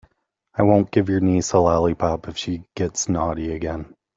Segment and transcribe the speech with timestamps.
[0.55, 3.93] I won't give your niece a lollipop if she gets naughty again.